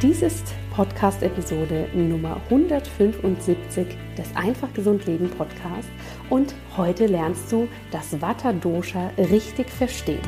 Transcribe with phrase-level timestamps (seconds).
[0.00, 5.88] Dies ist Podcast-Episode Nummer 175 des Einfach Gesund Leben Podcast
[6.30, 10.22] und heute lernst du das Vata Dosha richtig verstehen.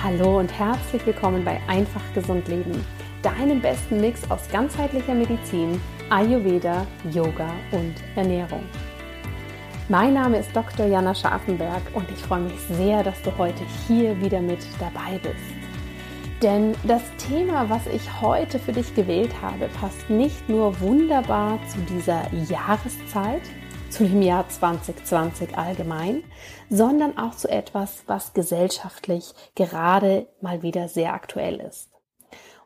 [0.00, 2.84] Hallo und herzlich willkommen bei Einfach Gesund Leben,
[3.22, 8.62] deinem besten Mix aus ganzheitlicher Medizin, Ayurveda, Yoga und Ernährung.
[9.88, 10.86] Mein Name ist Dr.
[10.86, 15.57] Jana Scharfenberg und ich freue mich sehr, dass du heute hier wieder mit dabei bist.
[16.42, 21.78] Denn das Thema, was ich heute für dich gewählt habe, passt nicht nur wunderbar zu
[21.80, 23.42] dieser Jahreszeit,
[23.90, 26.22] zu dem Jahr 2020 allgemein,
[26.70, 31.90] sondern auch zu etwas, was gesellschaftlich gerade mal wieder sehr aktuell ist.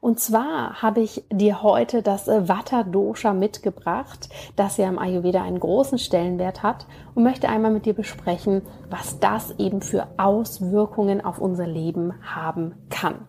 [0.01, 5.61] Und zwar habe ich dir heute das Vata Dosha mitgebracht, das ja im Ayurveda einen
[5.61, 11.39] großen Stellenwert hat und möchte einmal mit dir besprechen, was das eben für Auswirkungen auf
[11.39, 13.29] unser Leben haben kann.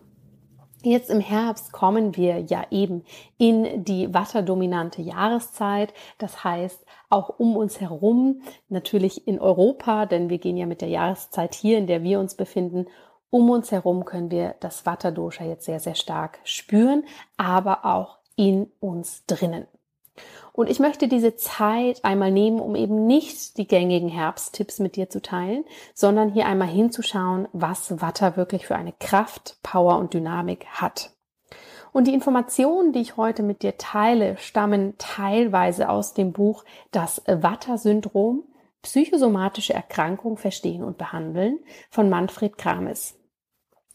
[0.84, 3.04] Jetzt im Herbst kommen wir ja eben
[3.38, 5.94] in die wasserdominante Jahreszeit.
[6.18, 10.90] Das heißt, auch um uns herum, natürlich in Europa, denn wir gehen ja mit der
[10.90, 12.84] Jahreszeit hier, in der wir uns befinden,
[13.30, 17.04] um uns herum können wir das Vata-Dosha jetzt sehr, sehr stark spüren,
[17.38, 19.66] aber auch in uns drinnen.
[20.52, 25.10] Und ich möchte diese Zeit einmal nehmen, um eben nicht die gängigen Herbsttipps mit dir
[25.10, 25.64] zu teilen,
[25.94, 31.10] sondern hier einmal hinzuschauen, was Watter wirklich für eine Kraft, Power und Dynamik hat.
[31.92, 37.22] Und die Informationen, die ich heute mit dir teile, stammen teilweise aus dem Buch Das
[37.26, 38.44] Watter-Syndrom,
[38.82, 41.58] psychosomatische Erkrankung verstehen und behandeln
[41.90, 43.18] von Manfred Krames.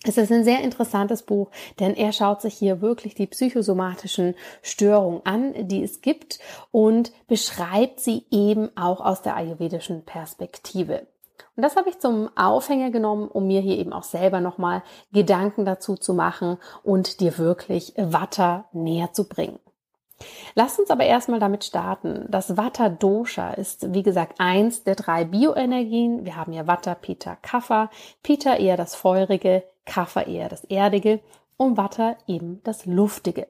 [0.06, 1.50] Es ist ein sehr interessantes Buch,
[1.80, 6.40] denn er schaut sich hier wirklich die psychosomatischen Störungen an, die es gibt
[6.72, 11.08] und beschreibt sie eben auch aus der ayurvedischen Perspektive.
[11.58, 15.66] Und das habe ich zum Aufhänger genommen, um mir hier eben auch selber nochmal Gedanken
[15.66, 19.60] dazu zu machen und dir wirklich Watter näher zu bringen.
[20.56, 22.26] Lass uns aber erstmal damit starten.
[22.30, 26.26] Das Vata Dosha ist, wie gesagt, eins der drei Bioenergien.
[26.26, 27.90] Wir haben ja Vata, Pitta, Kapha.
[28.24, 31.20] Pitta eher das Feurige, Kapha eher das Erdige
[31.58, 33.48] und Vata eben das Luftige.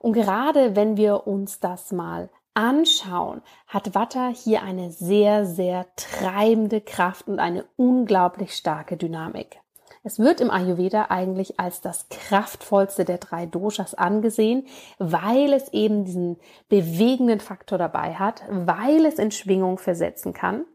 [0.00, 6.80] Und gerade wenn wir uns das mal anschauen, hat Vata hier eine sehr, sehr treibende
[6.80, 9.60] Kraft und eine unglaublich starke Dynamik.
[10.02, 14.66] Es wird im Ayurveda eigentlich als das kraftvollste der drei Doshas angesehen,
[14.98, 16.36] weil es eben diesen
[16.68, 20.66] bewegenden Faktor dabei hat, weil es in Schwingung versetzen kann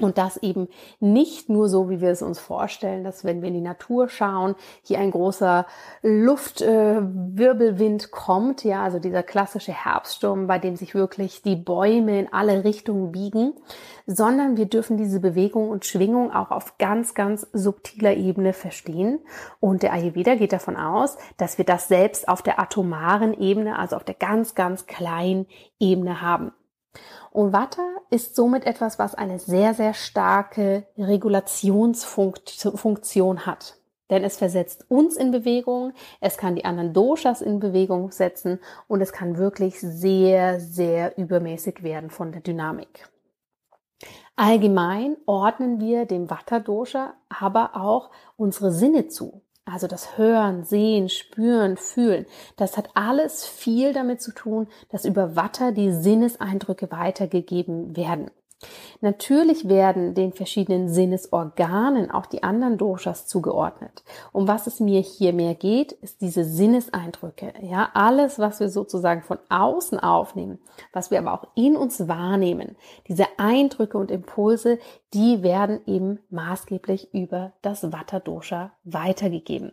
[0.00, 0.68] und das eben
[1.00, 4.54] nicht nur so, wie wir es uns vorstellen, dass wenn wir in die Natur schauen,
[4.82, 5.66] hier ein großer
[6.02, 12.32] Luftwirbelwind äh, kommt, ja, also dieser klassische Herbststurm, bei dem sich wirklich die Bäume in
[12.32, 13.54] alle Richtungen biegen,
[14.06, 19.20] sondern wir dürfen diese Bewegung und Schwingung auch auf ganz, ganz subtiler Ebene verstehen.
[19.60, 23.96] Und der Ayurveda geht davon aus, dass wir das selbst auf der atomaren Ebene, also
[23.96, 25.46] auf der ganz, ganz kleinen
[25.78, 26.52] Ebene haben.
[27.30, 33.76] Und Vata ist somit etwas, was eine sehr, sehr starke Regulationsfunktion hat.
[34.10, 39.02] Denn es versetzt uns in Bewegung, es kann die anderen Doshas in Bewegung setzen und
[39.02, 43.06] es kann wirklich sehr, sehr übermäßig werden von der Dynamik.
[44.36, 49.42] Allgemein ordnen wir dem Vata-Dosha aber auch unsere Sinne zu.
[49.70, 52.26] Also das Hören, Sehen, Spüren, Fühlen,
[52.56, 58.30] das hat alles viel damit zu tun, dass über Watter die Sinneseindrücke weitergegeben werden.
[59.00, 64.02] Natürlich werden den verschiedenen Sinnesorganen auch die anderen Doshas zugeordnet.
[64.32, 67.52] Um was es mir hier mehr geht, ist diese Sinneseindrücke.
[67.62, 70.58] Ja, alles, was wir sozusagen von außen aufnehmen,
[70.92, 72.76] was wir aber auch in uns wahrnehmen,
[73.06, 74.78] diese Eindrücke und Impulse,
[75.14, 79.72] die werden eben maßgeblich über das Vata Dosha weitergegeben.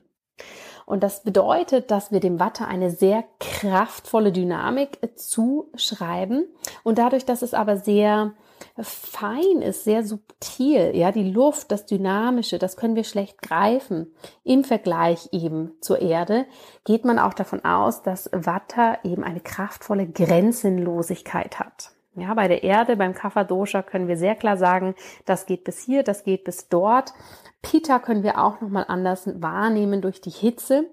[0.85, 6.45] Und das bedeutet, dass wir dem Watte eine sehr kraftvolle Dynamik zuschreiben.
[6.83, 8.33] Und dadurch, dass es aber sehr
[8.83, 10.91] fein ist, sehr subtil.
[10.95, 14.13] Ja, die Luft, das Dynamische, das können wir schlecht greifen.
[14.43, 16.45] Im Vergleich eben zur Erde
[16.83, 21.91] geht man auch davon aus, dass Watter eben eine kraftvolle Grenzenlosigkeit hat.
[22.15, 24.95] Ja, bei der Erde, beim Kapha Dosha können wir sehr klar sagen,
[25.25, 27.13] das geht bis hier, das geht bis dort.
[27.61, 30.85] Pita können wir auch nochmal anders wahrnehmen durch die Hitze.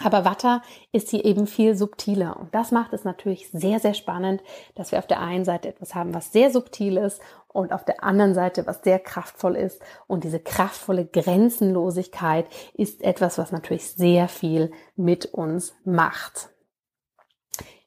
[0.00, 2.36] Aber Watter ist hier eben viel subtiler.
[2.38, 4.42] Und das macht es natürlich sehr, sehr spannend,
[4.74, 8.02] dass wir auf der einen Seite etwas haben, was sehr subtil ist und auf der
[8.02, 9.80] anderen Seite was sehr kraftvoll ist.
[10.06, 16.51] Und diese kraftvolle Grenzenlosigkeit ist etwas, was natürlich sehr viel mit uns macht.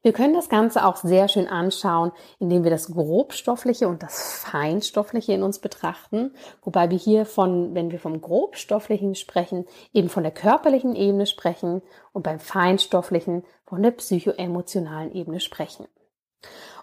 [0.05, 5.33] Wir können das Ganze auch sehr schön anschauen, indem wir das Grobstoffliche und das Feinstoffliche
[5.33, 10.31] in uns betrachten, wobei wir hier von, wenn wir vom Grobstofflichen sprechen, eben von der
[10.31, 11.81] körperlichen Ebene sprechen
[12.13, 15.87] und beim Feinstofflichen von der psychoemotionalen Ebene sprechen.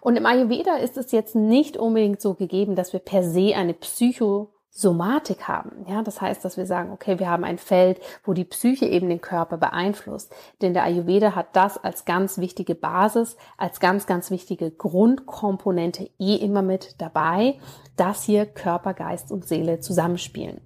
[0.01, 3.75] Und im Ayurveda ist es jetzt nicht unbedingt so gegeben, dass wir per se eine
[3.75, 5.85] Psycho Somatik haben.
[5.87, 9.11] Ja, das heißt, dass wir sagen, okay, wir haben ein Feld, wo die Psyche eben
[9.11, 10.35] den Körper beeinflusst.
[10.63, 16.37] Denn der Ayurveda hat das als ganz wichtige Basis, als ganz, ganz wichtige Grundkomponente eh
[16.37, 17.59] immer mit dabei,
[17.97, 20.63] dass hier Körper, Geist und Seele zusammenspielen.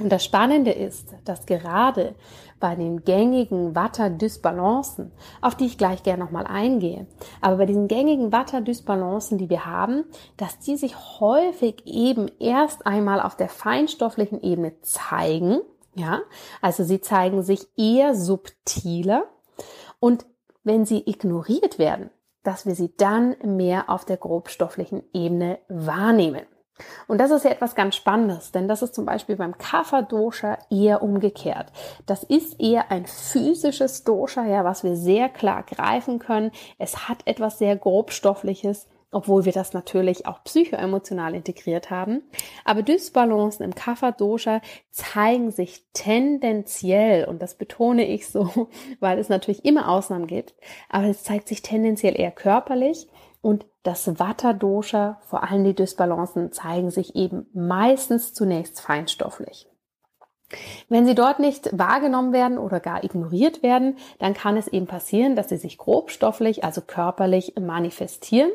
[0.00, 2.14] Und das Spannende ist, dass gerade
[2.60, 7.06] bei den gängigen Watterdysbalancen, auf die ich gleich gerne nochmal eingehe,
[7.40, 10.04] aber bei diesen gängigen Watterdysbalancen, die wir haben,
[10.36, 15.60] dass die sich häufig eben erst einmal auf der feinstofflichen Ebene zeigen,
[15.94, 16.20] ja,
[16.62, 19.24] also sie zeigen sich eher subtiler.
[20.00, 20.26] Und
[20.62, 22.10] wenn sie ignoriert werden,
[22.42, 26.46] dass wir sie dann mehr auf der grobstofflichen Ebene wahrnehmen.
[27.06, 31.02] Und das ist ja etwas ganz Spannendes, denn das ist zum Beispiel beim Kapha-Dosha eher
[31.02, 31.72] umgekehrt.
[32.06, 36.50] Das ist eher ein physisches Dosha, ja, was wir sehr klar greifen können.
[36.78, 42.22] Es hat etwas sehr grobstoffliches, obwohl wir das natürlich auch psychoemotional integriert haben.
[42.64, 44.60] Aber Dysbalancen im Kapha-Dosha
[44.90, 48.68] zeigen sich tendenziell, und das betone ich so,
[49.00, 50.54] weil es natürlich immer Ausnahmen gibt,
[50.88, 53.08] aber es zeigt sich tendenziell eher körperlich
[53.40, 59.66] und das Vata-Dosha, vor allem die Dysbalancen, zeigen sich eben meistens zunächst feinstofflich.
[60.90, 65.36] Wenn sie dort nicht wahrgenommen werden oder gar ignoriert werden, dann kann es eben passieren,
[65.36, 68.50] dass sie sich grobstofflich, also körperlich manifestieren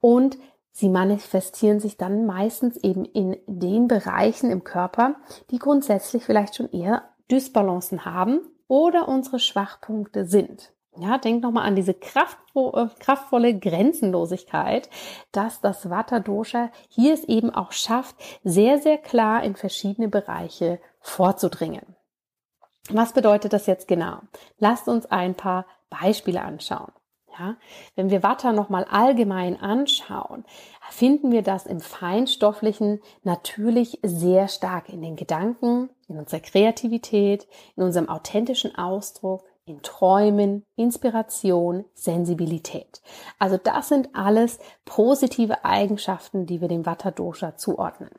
[0.00, 0.36] und
[0.72, 5.16] sie manifestieren sich dann meistens eben in den Bereichen im Körper,
[5.50, 10.75] die grundsätzlich vielleicht schon eher Dysbalancen haben oder unsere Schwachpunkte sind.
[10.98, 14.88] Ja, denk nochmal an diese kraftvolle, äh, kraftvolle Grenzenlosigkeit,
[15.30, 20.80] dass das Vata Dosha hier es eben auch schafft, sehr, sehr klar in verschiedene Bereiche
[21.00, 21.96] vorzudringen.
[22.88, 24.20] Was bedeutet das jetzt genau?
[24.58, 26.92] Lasst uns ein paar Beispiele anschauen.
[27.38, 27.56] Ja,
[27.96, 30.46] wenn wir Vata nochmal allgemein anschauen,
[30.88, 37.82] finden wir das im Feinstofflichen natürlich sehr stark in den Gedanken, in unserer Kreativität, in
[37.82, 43.02] unserem authentischen Ausdruck, in Träumen, Inspiration, Sensibilität.
[43.40, 48.10] Also das sind alles positive Eigenschaften, die wir dem Vata Dosha zuordnen.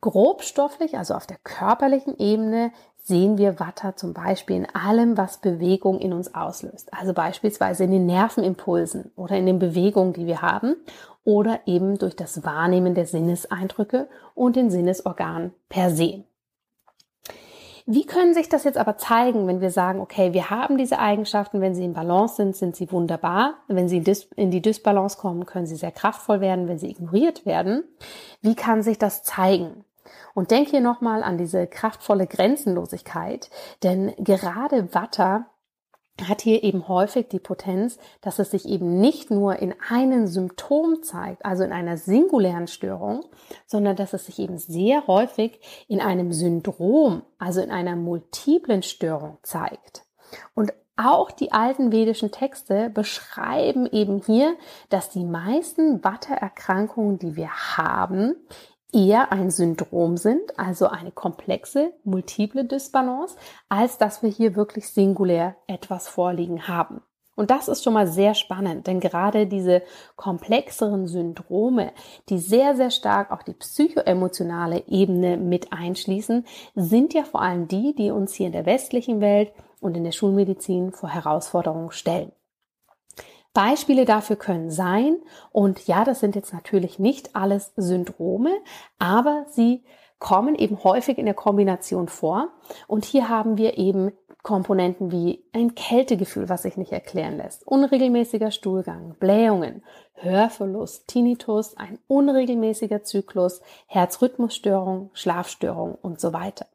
[0.00, 6.00] Grobstofflich, also auf der körperlichen Ebene, sehen wir Vata zum Beispiel in allem, was Bewegung
[6.00, 6.92] in uns auslöst.
[6.92, 10.74] Also beispielsweise in den Nervenimpulsen oder in den Bewegungen, die wir haben
[11.22, 16.24] oder eben durch das Wahrnehmen der Sinneseindrücke und den Sinnesorganen per se.
[17.88, 21.60] Wie können sich das jetzt aber zeigen, wenn wir sagen, okay, wir haben diese Eigenschaften,
[21.60, 23.54] wenn sie in Balance sind, sind sie wunderbar.
[23.68, 24.02] Wenn sie
[24.34, 27.84] in die Dysbalance kommen, können sie sehr kraftvoll werden, wenn sie ignoriert werden.
[28.42, 29.84] Wie kann sich das zeigen?
[30.34, 33.50] Und denk hier nochmal an diese kraftvolle Grenzenlosigkeit,
[33.84, 35.46] denn gerade Watter
[36.24, 41.02] hat hier eben häufig die Potenz, dass es sich eben nicht nur in einem Symptom
[41.02, 43.24] zeigt, also in einer singulären Störung,
[43.66, 49.38] sondern dass es sich eben sehr häufig in einem Syndrom, also in einer multiplen Störung
[49.42, 50.04] zeigt.
[50.54, 54.56] Und auch die alten vedischen Texte beschreiben eben hier,
[54.88, 58.34] dass die meisten Watteerkrankungen, die wir haben,
[58.96, 63.36] eher ein Syndrom sind, also eine komplexe, multiple Dysbalance,
[63.68, 67.02] als dass wir hier wirklich singulär etwas vorliegen haben.
[67.34, 69.82] Und das ist schon mal sehr spannend, denn gerade diese
[70.16, 71.92] komplexeren Syndrome,
[72.30, 77.94] die sehr, sehr stark auch die psychoemotionale Ebene mit einschließen, sind ja vor allem die,
[77.94, 82.32] die uns hier in der westlichen Welt und in der Schulmedizin vor Herausforderungen stellen.
[83.56, 85.16] Beispiele dafür können sein,
[85.50, 88.54] und ja, das sind jetzt natürlich nicht alles Syndrome,
[88.98, 89.82] aber sie
[90.18, 92.48] kommen eben häufig in der Kombination vor.
[92.86, 98.50] Und hier haben wir eben Komponenten wie ein Kältegefühl, was sich nicht erklären lässt, unregelmäßiger
[98.50, 99.82] Stuhlgang, Blähungen,
[100.12, 106.66] Hörverlust, Tinnitus, ein unregelmäßiger Zyklus, Herzrhythmusstörung, Schlafstörung und so weiter.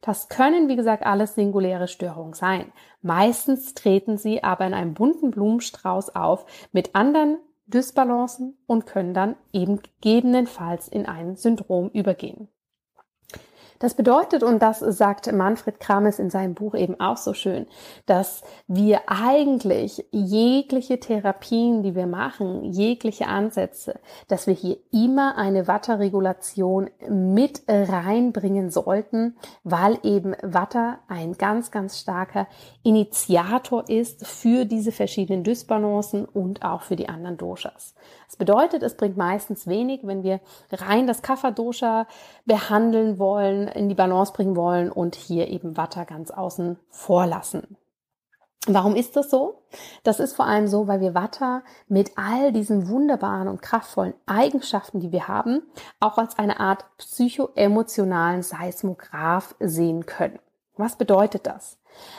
[0.00, 2.72] Das können, wie gesagt, alles singuläre Störungen sein.
[3.00, 9.36] Meistens treten sie aber in einem bunten Blumenstrauß auf mit anderen Dysbalancen und können dann
[9.52, 12.48] eben gegebenenfalls in ein Syndrom übergehen.
[13.78, 17.66] Das bedeutet, und das sagt Manfred Krames in seinem Buch eben auch so schön,
[18.06, 25.68] dass wir eigentlich jegliche Therapien, die wir machen, jegliche Ansätze, dass wir hier immer eine
[25.68, 32.48] Watterregulation mit reinbringen sollten, weil eben Watter ein ganz, ganz starker
[32.82, 37.94] Initiator ist für diese verschiedenen Dysbalancen und auch für die anderen Doshas.
[38.26, 42.06] Das bedeutet, es bringt meistens wenig, wenn wir rein das Kapha-Dosha
[42.44, 47.76] behandeln wollen, in die Balance bringen wollen und hier eben Vata ganz außen vor lassen.
[48.66, 49.62] Warum ist das so?
[50.02, 55.00] Das ist vor allem so, weil wir Vata mit all diesen wunderbaren und kraftvollen Eigenschaften,
[55.00, 55.62] die wir haben,
[56.00, 60.38] auch als eine Art psychoemotionalen Seismograph sehen können.
[60.76, 61.78] Was bedeutet das?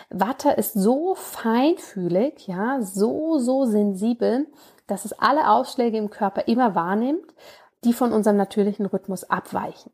[0.10, 4.48] Vata ist so feinfühlig, ja, so, so sensibel,
[4.88, 7.34] dass es alle Ausschläge im Körper immer wahrnimmt,
[7.84, 9.92] die von unserem natürlichen Rhythmus abweichen.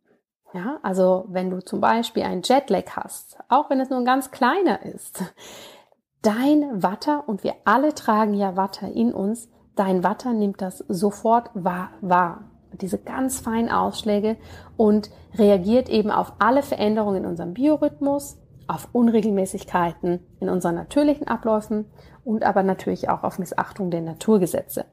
[0.55, 4.31] Ja, also wenn du zum Beispiel einen Jetlag hast, auch wenn es nur ein ganz
[4.31, 5.21] kleiner ist,
[6.21, 11.49] dein Watter, und wir alle tragen ja Watter in uns, dein Watter nimmt das sofort
[11.53, 12.45] wahr, wahr.
[12.71, 14.37] Diese ganz feinen Ausschläge
[14.77, 21.85] und reagiert eben auf alle Veränderungen in unserem Biorhythmus, auf Unregelmäßigkeiten in unseren natürlichen Abläufen
[22.23, 24.85] und aber natürlich auch auf Missachtung der Naturgesetze.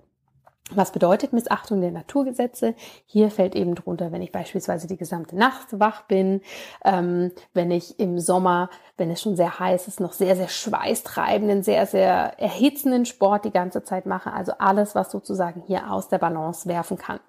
[0.75, 2.75] Was bedeutet Missachtung der Naturgesetze?
[3.07, 6.41] Hier fällt eben drunter, wenn ich beispielsweise die gesamte Nacht wach bin,
[6.85, 11.63] ähm, wenn ich im Sommer, wenn es schon sehr heiß ist, noch sehr, sehr schweißtreibenden,
[11.63, 14.33] sehr, sehr erhitzenden Sport die ganze Zeit mache.
[14.33, 17.21] Also alles, was sozusagen hier aus der Balance werfen kann.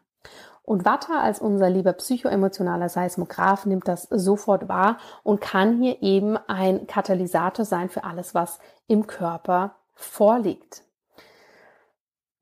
[0.66, 6.38] Und Vata als unser lieber psychoemotionaler Seismograph nimmt das sofort wahr und kann hier eben
[6.48, 10.84] ein Katalysator sein für alles, was im Körper vorliegt.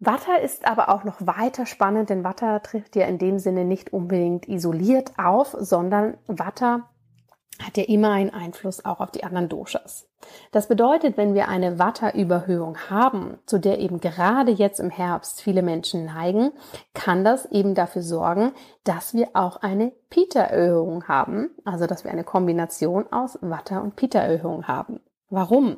[0.03, 3.93] Vata ist aber auch noch weiter spannend, denn Vata trifft ja in dem Sinne nicht
[3.93, 6.89] unbedingt isoliert auf, sondern Vata
[7.63, 10.09] hat ja immer einen Einfluss auch auf die anderen Doshas.
[10.51, 15.61] Das bedeutet, wenn wir eine Vata-Überhöhung haben, zu der eben gerade jetzt im Herbst viele
[15.61, 16.51] Menschen neigen,
[16.95, 18.53] kann das eben dafür sorgen,
[18.83, 24.67] dass wir auch eine Pita-Erhöhung haben, also dass wir eine Kombination aus Vata- und Pita-Erhöhung
[24.67, 24.99] haben.
[25.29, 25.77] Warum?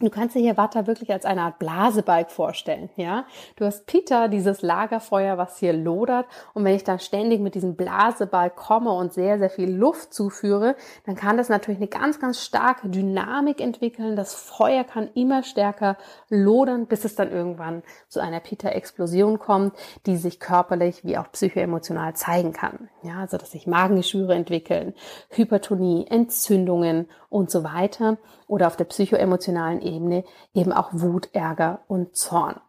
[0.00, 3.26] Du kannst dir hier Vata wirklich als eine Art Blasebalg vorstellen, ja.
[3.56, 6.26] Du hast Pita, dieses Lagerfeuer, was hier lodert.
[6.54, 10.76] Und wenn ich dann ständig mit diesem Blasebalg komme und sehr, sehr viel Luft zuführe,
[11.04, 14.16] dann kann das natürlich eine ganz, ganz starke Dynamik entwickeln.
[14.16, 15.98] Das Feuer kann immer stärker
[16.30, 22.14] lodern, bis es dann irgendwann zu einer Pita-Explosion kommt, die sich körperlich wie auch psychoemotional
[22.14, 22.88] zeigen kann.
[23.02, 24.94] Ja, also, dass sich Magengeschwüre entwickeln,
[25.28, 32.16] Hypertonie, Entzündungen und so weiter oder auf der psychoemotionalen Ebene eben auch Wut, Ärger und
[32.16, 32.60] Zorn.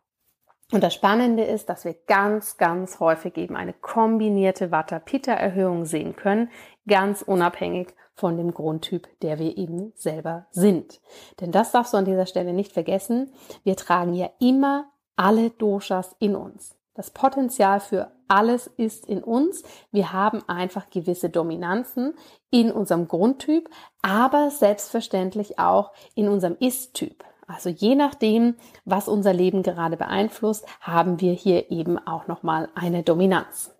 [0.71, 6.49] Und das Spannende ist, dass wir ganz, ganz häufig eben eine kombinierte Vata-Pitta-Erhöhung sehen können,
[6.87, 11.01] ganz unabhängig von dem Grundtyp, der wir eben selber sind.
[11.39, 13.31] Denn das darfst du an dieser Stelle nicht vergessen.
[13.63, 16.75] Wir tragen ja immer alle Doshas in uns.
[16.95, 19.61] Das Potenzial für alles ist in uns.
[19.91, 22.15] Wir haben einfach gewisse Dominanzen
[22.49, 23.69] in unserem Grundtyp,
[24.01, 27.23] aber selbstverständlich auch in unserem Ist-Typ.
[27.45, 33.03] Also je nachdem, was unser Leben gerade beeinflusst, haben wir hier eben auch nochmal eine
[33.03, 33.72] Dominanz.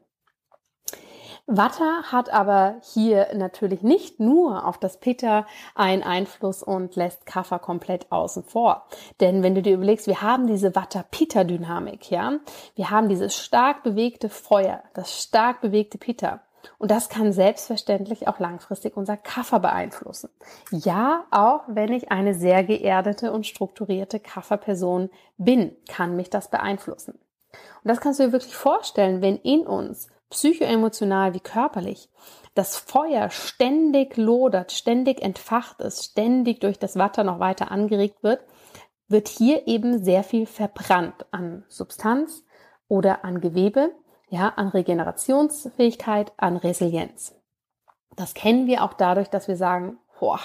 [1.46, 5.46] Watter hat aber hier natürlich nicht nur auf das Pitta
[5.76, 8.88] einen Einfluss und lässt Kaffer komplett außen vor.
[9.20, 12.40] Denn wenn du dir überlegst, wir haben diese Watter-Pitta-Dynamik, ja.
[12.76, 16.42] Wir haben dieses stark bewegte Feuer, das stark bewegte Pitta.
[16.78, 20.30] Und das kann selbstverständlich auch langfristig unser Kaffer beeinflussen.
[20.72, 27.20] Ja, auch wenn ich eine sehr geerdete und strukturierte Kafferperson bin, kann mich das beeinflussen.
[27.84, 32.10] Und das kannst du dir wirklich vorstellen, wenn in uns psychoemotional wie körperlich,
[32.56, 38.44] das Feuer ständig lodert, ständig entfacht ist, ständig durch das Watter noch weiter angeregt wird,
[39.08, 42.44] wird hier eben sehr viel verbrannt an Substanz
[42.88, 43.92] oder an Gewebe,
[44.30, 47.36] ja, an Regenerationsfähigkeit, an Resilienz.
[48.16, 50.40] Das kennen wir auch dadurch, dass wir sagen, boah,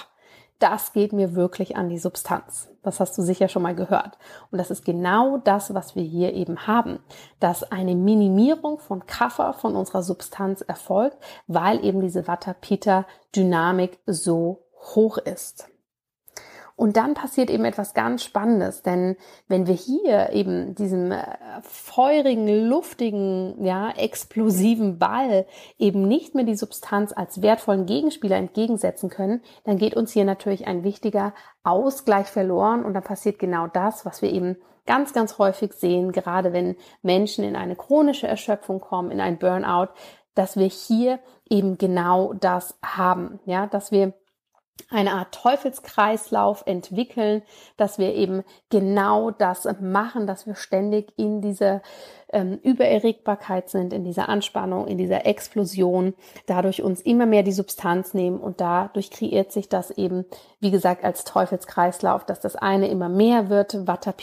[0.59, 2.69] das geht mir wirklich an die Substanz.
[2.83, 4.17] Das hast du sicher schon mal gehört.
[4.51, 6.99] Und das ist genau das, was wir hier eben haben,
[7.39, 15.17] dass eine Minimierung von Kaffer von unserer Substanz erfolgt, weil eben diese Vata-Pitta-Dynamik so hoch
[15.17, 15.69] ist.
[16.79, 19.17] Und dann passiert eben etwas ganz Spannendes, denn
[19.49, 21.25] wenn wir hier eben diesem äh,
[21.61, 25.45] feurigen, luftigen, ja, explosiven Ball
[25.77, 30.67] eben nicht mehr die Substanz als wertvollen Gegenspieler entgegensetzen können, dann geht uns hier natürlich
[30.67, 31.33] ein wichtiger
[31.65, 34.55] Ausgleich verloren und dann passiert genau das, was wir eben
[34.85, 39.89] ganz, ganz häufig sehen, gerade wenn Menschen in eine chronische Erschöpfung kommen, in ein Burnout,
[40.33, 41.19] dass wir hier
[41.49, 44.13] eben genau das haben, ja, dass wir
[44.89, 47.41] eine Art Teufelskreislauf entwickeln,
[47.77, 51.81] dass wir eben genau das machen, dass wir ständig in dieser
[52.31, 56.13] ähm, Übererregbarkeit sind, in dieser Anspannung, in dieser Explosion,
[56.45, 60.25] dadurch uns immer mehr die Substanz nehmen und dadurch kreiert sich das eben,
[60.59, 64.13] wie gesagt, als Teufelskreislauf, dass das eine immer mehr wird, Vata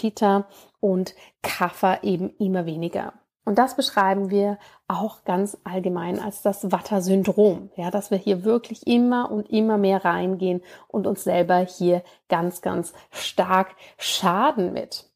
[0.81, 3.13] und Kapha eben immer weniger.
[3.47, 4.59] Und das beschreiben wir
[4.89, 7.71] auch ganz allgemein als das Watter-Syndrom.
[7.77, 12.61] Ja, dass wir hier wirklich immer und immer mehr reingehen und uns selber hier ganz,
[12.61, 15.11] ganz stark schaden mit.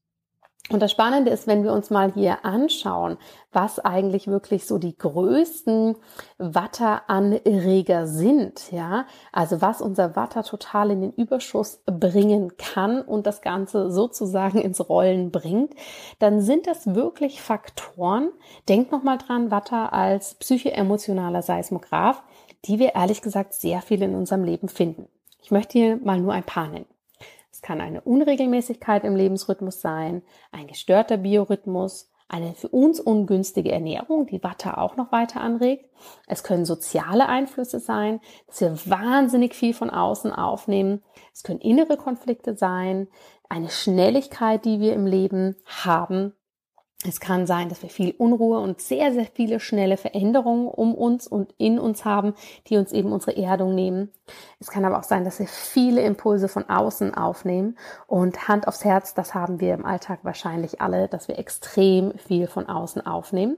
[0.71, 3.19] Und das Spannende ist, wenn wir uns mal hier anschauen,
[3.53, 5.97] was eigentlich wirklich so die größten
[6.39, 13.43] Watteranreger sind, ja, also was unser Watter total in den Überschuss bringen kann und das
[13.43, 15.75] Ganze sozusagen ins Rollen bringt,
[16.21, 18.31] dann sind das wirklich Faktoren,
[18.69, 22.23] denkt nochmal dran, Watter als psychoemotionaler Seismograph,
[22.67, 25.09] die wir ehrlich gesagt sehr viel in unserem Leben finden.
[25.43, 26.87] Ich möchte hier mal nur ein paar nennen.
[27.61, 34.27] Es kann eine Unregelmäßigkeit im Lebensrhythmus sein, ein gestörter Biorhythmus, eine für uns ungünstige Ernährung,
[34.27, 35.85] die Watte auch noch weiter anregt.
[36.27, 41.03] Es können soziale Einflüsse sein, dass wir wahnsinnig viel von außen aufnehmen.
[41.35, 43.09] Es können innere Konflikte sein,
[43.51, 46.33] eine Schnelligkeit, die wir im Leben haben.
[47.07, 51.27] Es kann sein, dass wir viel Unruhe und sehr, sehr viele schnelle Veränderungen um uns
[51.27, 52.35] und in uns haben,
[52.67, 54.11] die uns eben unsere Erdung nehmen.
[54.59, 58.85] Es kann aber auch sein, dass wir viele Impulse von außen aufnehmen und Hand aufs
[58.85, 63.57] Herz, das haben wir im Alltag wahrscheinlich alle, dass wir extrem viel von außen aufnehmen.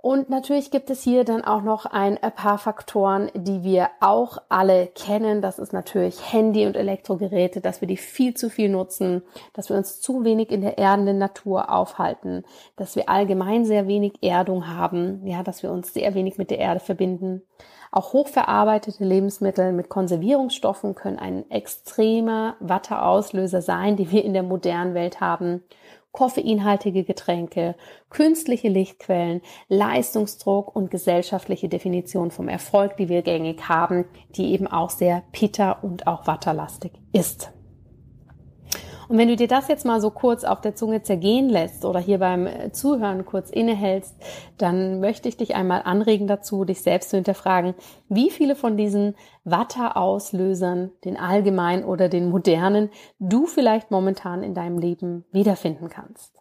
[0.00, 4.86] Und natürlich gibt es hier dann auch noch ein paar Faktoren, die wir auch alle
[4.86, 5.42] kennen.
[5.42, 9.22] Das ist natürlich Handy und Elektrogeräte, dass wir die viel zu viel nutzen,
[9.54, 12.44] dass wir uns zu wenig in der erdenden Natur aufhalten,
[12.76, 16.60] dass wir allgemein sehr wenig Erdung haben, ja, dass wir uns sehr wenig mit der
[16.60, 17.42] Erde verbinden.
[17.90, 24.94] Auch hochverarbeitete Lebensmittel mit Konservierungsstoffen können ein extremer Watteauslöser sein, die wir in der modernen
[24.94, 25.64] Welt haben
[26.18, 27.76] koffeinhaltige Getränke,
[28.10, 34.90] künstliche Lichtquellen, Leistungsdruck und gesellschaftliche Definition vom Erfolg, die wir gängig haben, die eben auch
[34.90, 37.52] sehr pitta und auch watterlastig ist.
[39.08, 41.98] Und wenn du dir das jetzt mal so kurz auf der Zunge zergehen lässt oder
[41.98, 44.14] hier beim äh, Zuhören kurz innehältst,
[44.58, 47.74] dann möchte ich dich einmal anregen dazu, dich selbst zu hinterfragen,
[48.08, 54.78] wie viele von diesen Watter-Auslösern, den allgemeinen oder den modernen, du vielleicht momentan in deinem
[54.78, 56.38] Leben wiederfinden kannst.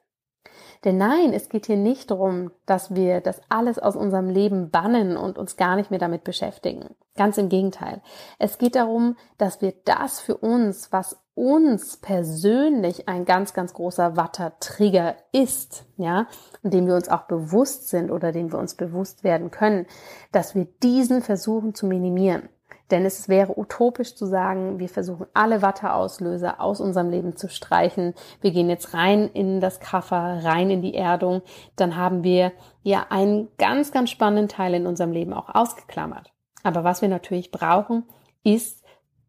[0.84, 5.18] Denn nein, es geht hier nicht darum, dass wir das alles aus unserem Leben bannen
[5.18, 6.96] und uns gar nicht mehr damit beschäftigen.
[7.16, 8.02] Ganz im Gegenteil.
[8.38, 14.18] Es geht darum, dass wir das für uns, was uns persönlich ein ganz, ganz großer
[14.18, 16.28] Watter-Trigger ist, ja,
[16.64, 19.86] und dem wir uns auch bewusst sind oder dem wir uns bewusst werden können,
[20.32, 22.50] dass wir diesen versuchen zu minimieren.
[22.90, 28.16] Denn es wäre utopisch zu sagen, wir versuchen alle Watteauslöser aus unserem Leben zu streichen.
[28.42, 31.44] Wir gehen jetzt rein in das Kaffer, rein in die Erdung.
[31.76, 36.34] Dann haben wir ja einen ganz, ganz spannenden Teil in unserem Leben auch ausgeklammert.
[36.64, 38.06] Aber was wir natürlich brauchen,
[38.44, 38.87] ist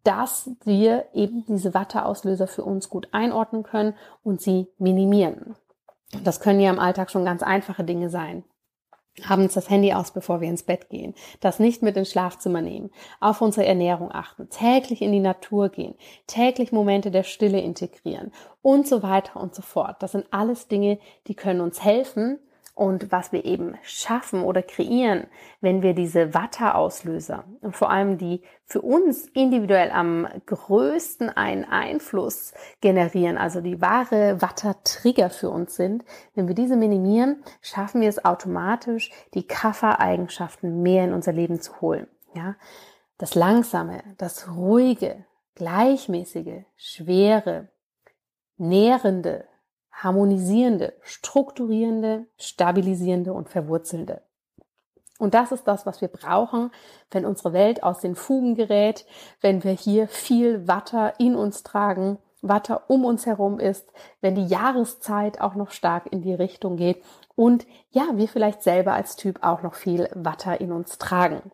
[0.08, 3.94] dass wir eben diese Watteauslöser für uns gut einordnen können
[4.24, 5.54] und sie minimieren.
[6.24, 8.42] Das können ja im Alltag schon ganz einfache Dinge sein.
[9.28, 11.14] Abends das Handy aus, bevor wir ins Bett gehen.
[11.40, 12.88] Das nicht mit ins Schlafzimmer nehmen.
[13.20, 14.48] Auf unsere Ernährung achten.
[14.48, 15.94] Täglich in die Natur gehen.
[16.26, 18.32] Täglich Momente der Stille integrieren.
[18.62, 20.02] Und so weiter und so fort.
[20.02, 22.38] Das sind alles Dinge, die können uns helfen,
[22.78, 25.26] und was wir eben schaffen oder kreieren,
[25.60, 32.54] wenn wir diese Watter-Auslöser und vor allem die für uns individuell am größten einen Einfluss
[32.80, 36.04] generieren, also die wahre Watter-Trigger für uns sind,
[36.36, 41.80] wenn wir diese minimieren, schaffen wir es automatisch, die Kaffer-Eigenschaften mehr in unser Leben zu
[41.80, 42.06] holen.
[42.34, 42.54] Ja,
[43.16, 45.24] das Langsame, das Ruhige,
[45.56, 47.68] Gleichmäßige, Schwere,
[48.56, 49.48] Nährende,
[50.02, 54.22] harmonisierende, strukturierende, stabilisierende und verwurzelnde.
[55.18, 56.70] Und das ist das, was wir brauchen,
[57.10, 59.04] wenn unsere Welt aus den Fugen gerät,
[59.40, 64.46] wenn wir hier viel Watter in uns tragen, Watter um uns herum ist, wenn die
[64.46, 67.02] Jahreszeit auch noch stark in die Richtung geht
[67.34, 71.50] und ja, wir vielleicht selber als Typ auch noch viel Watter in uns tragen.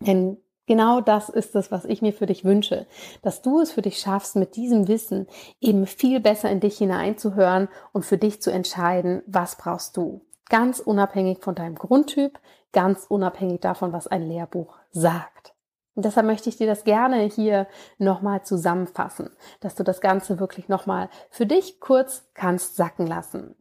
[0.00, 2.86] Denn Genau das ist es, was ich mir für dich wünsche,
[3.22, 5.26] dass du es für dich schaffst, mit diesem Wissen
[5.60, 10.22] eben viel besser in dich hineinzuhören und für dich zu entscheiden, was brauchst du.
[10.48, 12.38] Ganz unabhängig von deinem Grundtyp,
[12.72, 15.54] ganz unabhängig davon, was ein Lehrbuch sagt.
[15.94, 20.68] Und deshalb möchte ich dir das gerne hier nochmal zusammenfassen, dass du das Ganze wirklich
[20.68, 23.54] nochmal für dich kurz kannst sacken lassen.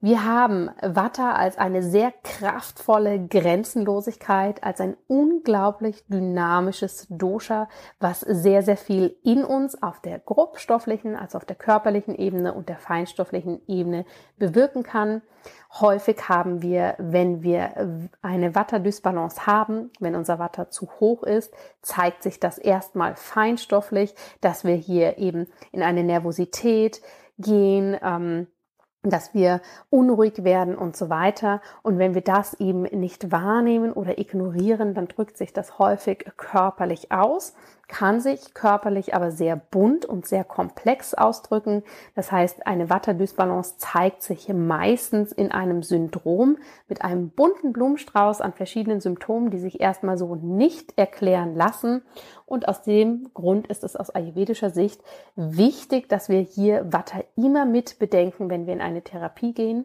[0.00, 8.62] Wir haben Vata als eine sehr kraftvolle Grenzenlosigkeit, als ein unglaublich dynamisches Dosha, was sehr,
[8.62, 13.62] sehr viel in uns auf der grobstofflichen, als auf der körperlichen Ebene und der feinstofflichen
[13.66, 14.04] Ebene
[14.36, 15.22] bewirken kann.
[15.80, 22.22] Häufig haben wir, wenn wir eine Watterdysbalance haben, wenn unser Watter zu hoch ist, zeigt
[22.22, 27.00] sich das erstmal feinstofflich, dass wir hier eben in eine Nervosität
[27.38, 28.46] gehen, ähm,
[29.10, 31.60] dass wir unruhig werden und so weiter.
[31.82, 37.12] Und wenn wir das eben nicht wahrnehmen oder ignorieren, dann drückt sich das häufig körperlich
[37.12, 37.54] aus
[37.88, 41.82] kann sich körperlich aber sehr bunt und sehr komplex ausdrücken.
[42.14, 48.52] Das heißt, eine Watterdysbalance zeigt sich meistens in einem Syndrom mit einem bunten Blumenstrauß an
[48.52, 52.02] verschiedenen Symptomen, die sich erstmal so nicht erklären lassen.
[52.44, 55.00] Und aus dem Grund ist es aus ayurvedischer Sicht
[55.36, 59.84] wichtig, dass wir hier Watter immer mit bedenken, wenn wir in eine Therapie gehen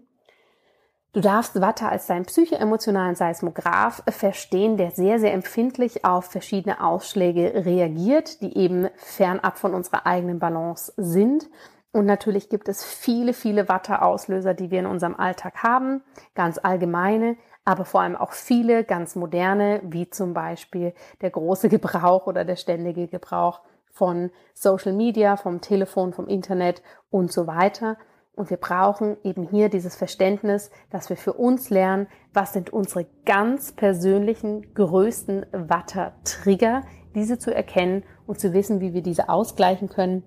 [1.13, 7.65] Du darfst Watte als deinen psychoemotionalen Seismograph verstehen, der sehr, sehr empfindlich auf verschiedene Ausschläge
[7.65, 11.49] reagiert, die eben fernab von unserer eigenen Balance sind.
[11.91, 16.01] Und natürlich gibt es viele, viele Watte-Auslöser, die wir in unserem Alltag haben,
[16.33, 22.25] ganz allgemeine, aber vor allem auch viele ganz moderne, wie zum Beispiel der große Gebrauch
[22.25, 23.59] oder der ständige Gebrauch
[23.91, 27.97] von Social Media, vom Telefon, vom Internet und so weiter.
[28.33, 33.05] Und wir brauchen eben hier dieses Verständnis, dass wir für uns lernen, was sind unsere
[33.25, 40.23] ganz persönlichen größten Watter-Trigger, diese zu erkennen und zu wissen, wie wir diese ausgleichen können.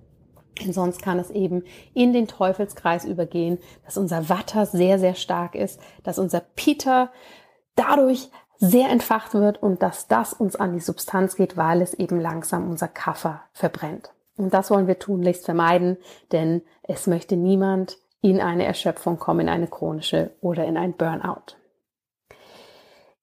[0.61, 1.65] Denn sonst kann es eben
[1.95, 7.11] in den Teufelskreis übergehen, dass unser Watter sehr, sehr stark ist, dass unser Peter
[7.75, 12.21] dadurch sehr entfacht wird und dass das uns an die Substanz geht, weil es eben
[12.21, 14.14] langsam unser Kaffer verbrennt.
[14.37, 15.97] Und das wollen wir tunlichst vermeiden,
[16.33, 21.57] denn es möchte niemand in eine Erschöpfung kommen, in eine chronische oder in ein Burnout.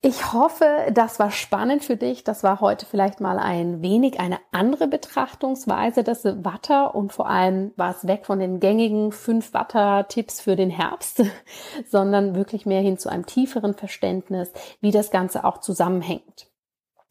[0.04, 2.24] Ich hoffe, das war spannend für dich.
[2.24, 7.70] Das war heute vielleicht mal ein wenig eine andere Betrachtungsweise des Watter und vor allem
[7.76, 11.22] war es weg von den gängigen fünf Watter-Tipps für den Herbst,
[11.88, 16.51] sondern wirklich mehr hin zu einem tieferen Verständnis, wie das Ganze auch zusammenhängt.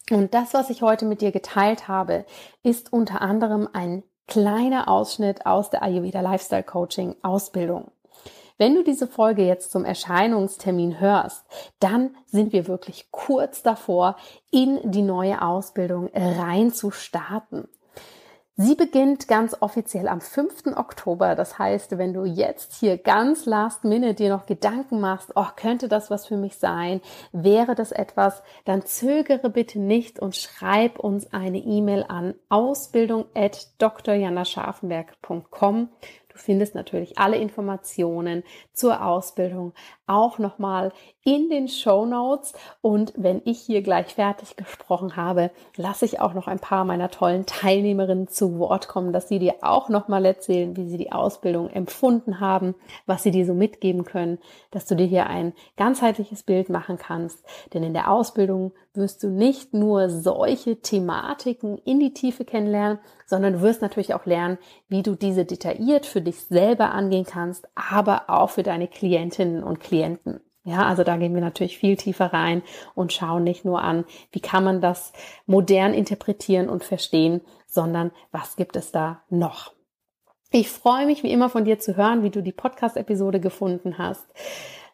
[0.09, 2.25] Und das, was ich heute mit dir geteilt habe,
[2.63, 7.91] ist unter anderem ein kleiner Ausschnitt aus der Ayurveda Lifestyle Coaching Ausbildung.
[8.57, 11.45] Wenn du diese Folge jetzt zum Erscheinungstermin hörst,
[11.79, 14.17] dann sind wir wirklich kurz davor,
[14.51, 17.67] in die neue Ausbildung rein zu starten.
[18.57, 20.75] Sie beginnt ganz offiziell am 5.
[20.75, 21.35] Oktober.
[21.35, 25.87] Das heißt, wenn du jetzt hier ganz last minute dir noch Gedanken machst, oh, könnte
[25.87, 26.99] das was für mich sein?
[27.31, 28.43] Wäre das etwas?
[28.65, 35.87] Dann zögere bitte nicht und schreib uns eine E-Mail an ausbildung at drjanascharfenberg.com
[36.31, 39.73] Du findest natürlich alle Informationen zur Ausbildung
[40.07, 42.53] auch nochmal in den Show Notes.
[42.81, 47.11] Und wenn ich hier gleich fertig gesprochen habe, lasse ich auch noch ein paar meiner
[47.11, 51.69] tollen Teilnehmerinnen zu Wort kommen, dass sie dir auch nochmal erzählen, wie sie die Ausbildung
[51.69, 54.39] empfunden haben, was sie dir so mitgeben können,
[54.71, 57.43] dass du dir hier ein ganzheitliches Bild machen kannst.
[57.73, 63.53] Denn in der Ausbildung wirst du nicht nur solche Thematiken in die Tiefe kennenlernen, sondern
[63.53, 64.57] du wirst natürlich auch lernen,
[64.89, 69.79] wie du diese detailliert für dich selber angehen kannst, aber auch für deine Klientinnen und
[69.79, 70.41] Klienten.
[70.63, 72.61] Ja, also da gehen wir natürlich viel tiefer rein
[72.93, 75.11] und schauen nicht nur an, wie kann man das
[75.47, 79.73] modern interpretieren und verstehen, sondern was gibt es da noch.
[80.51, 84.25] Ich freue mich wie immer von dir zu hören, wie du die Podcast-Episode gefunden hast.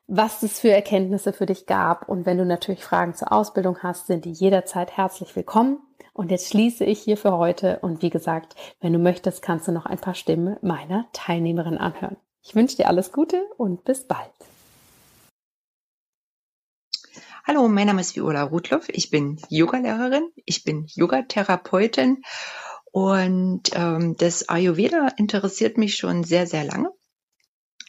[0.08, 2.08] was es für Erkenntnisse für dich gab.
[2.08, 5.80] Und wenn du natürlich Fragen zur Ausbildung hast, sind die jederzeit herzlich willkommen.
[6.14, 7.80] Und jetzt schließe ich hier für heute.
[7.82, 12.18] Und wie gesagt, wenn du möchtest, kannst du noch ein paar Stimmen meiner Teilnehmerin anhören.
[12.42, 14.32] Ich wünsche dir alles Gute und bis bald.
[17.50, 18.90] Hallo, mein Name ist Viola Rudloff.
[18.90, 22.22] Ich bin Yogalehrerin, ich bin Yogatherapeutin
[22.92, 26.92] und ähm, das Ayurveda interessiert mich schon sehr, sehr lange.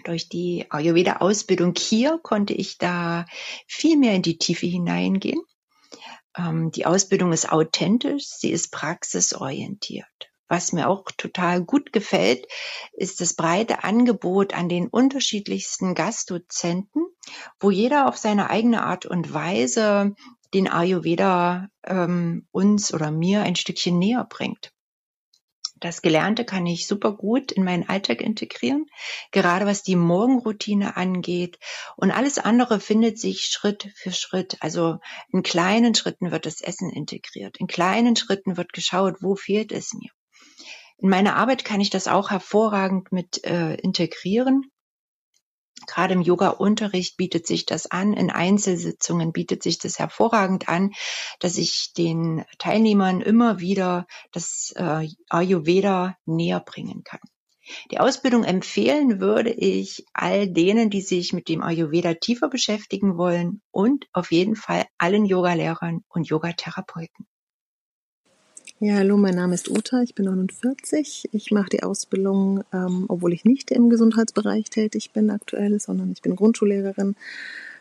[0.05, 3.27] Durch die Ayurveda-Ausbildung hier konnte ich da
[3.67, 5.43] viel mehr in die Tiefe hineingehen.
[6.37, 10.07] Ähm, die Ausbildung ist authentisch, sie ist praxisorientiert.
[10.49, 12.47] Was mir auch total gut gefällt,
[12.93, 17.07] ist das breite Angebot an den unterschiedlichsten Gastdozenten,
[17.61, 20.15] wo jeder auf seine eigene Art und Weise
[20.55, 24.73] den Ayurveda ähm, uns oder mir ein Stückchen näher bringt.
[25.81, 28.87] Das Gelernte kann ich super gut in meinen Alltag integrieren,
[29.31, 31.59] gerade was die Morgenroutine angeht.
[31.97, 34.57] Und alles andere findet sich Schritt für Schritt.
[34.61, 34.99] Also
[35.31, 37.59] in kleinen Schritten wird das Essen integriert.
[37.59, 40.11] In kleinen Schritten wird geschaut, wo fehlt es mir.
[40.99, 44.71] In meiner Arbeit kann ich das auch hervorragend mit äh, integrieren.
[45.87, 50.93] Gerade im Yoga-Unterricht bietet sich das an, in Einzelsitzungen bietet sich das hervorragend an,
[51.39, 57.21] dass ich den Teilnehmern immer wieder das äh, Ayurveda näher bringen kann.
[57.93, 63.63] Die Ausbildung empfehlen würde ich all denen, die sich mit dem Ayurveda tiefer beschäftigen wollen
[63.71, 67.27] und auf jeden Fall allen Yogalehrern und Yogatherapeuten.
[68.81, 71.31] Ja, hallo, mein Name ist Uta, ich bin 49.
[71.33, 76.23] Ich mache die Ausbildung, ähm, obwohl ich nicht im Gesundheitsbereich tätig bin aktuell, sondern ich
[76.23, 77.17] bin Grundschullehrerin.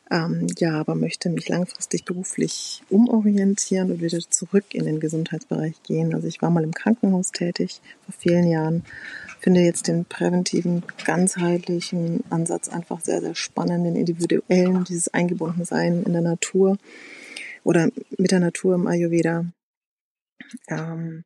[0.10, 6.16] Ähm, ja, aber möchte mich langfristig beruflich umorientieren und wieder zurück in den Gesundheitsbereich gehen.
[6.16, 8.84] Also ich war mal im Krankenhaus tätig vor vielen Jahren,
[9.40, 16.14] finde jetzt den präventiven, ganzheitlichen Ansatz einfach sehr, sehr spannend, den individuellen, dieses Eingebundensein in
[16.14, 16.80] der Natur
[17.64, 19.46] oder mit der Natur im Ayurveda
[20.68, 21.24] ähm,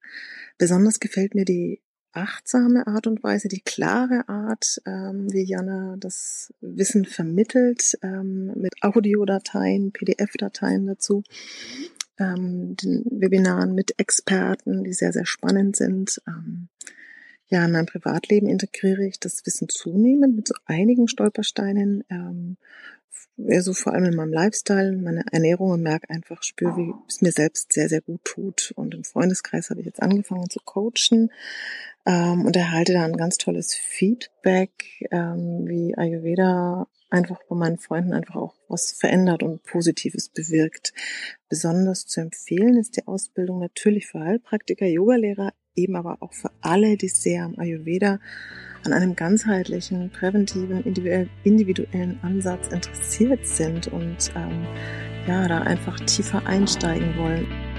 [0.57, 1.81] besonders gefällt mir die
[2.13, 8.73] achtsame Art und Weise, die klare Art, ähm, wie Jana das Wissen vermittelt, ähm, mit
[8.81, 11.23] Audiodateien, PDF-Dateien dazu,
[12.19, 16.21] ähm, den Webinaren mit Experten, die sehr, sehr spannend sind.
[16.27, 16.67] Ähm,
[17.47, 22.03] ja, in meinem Privatleben integriere ich das Wissen zunehmend mit so einigen Stolpersteinen.
[22.09, 22.57] Ähm,
[23.49, 27.31] also vor allem in meinem Lifestyle, meine Ernährung und merke einfach, spüre, wie es mir
[27.31, 28.73] selbst sehr, sehr gut tut.
[28.75, 31.31] Und im Freundeskreis habe ich jetzt angefangen zu coachen
[32.05, 38.13] ähm, und erhalte da ein ganz tolles Feedback, ähm, wie Ayurveda einfach bei meinen Freunden
[38.13, 40.93] einfach auch was verändert und Positives bewirkt.
[41.49, 46.97] Besonders zu empfehlen ist die Ausbildung natürlich für Heilpraktiker, Yogalehrer, eben aber auch für alle,
[46.97, 48.19] die sehr am Ayurveda
[48.83, 50.83] an einem ganzheitlichen, präventiven,
[51.43, 54.65] individuellen Ansatz interessiert sind und ähm,
[55.27, 57.70] ja, da einfach tiefer einsteigen wollen.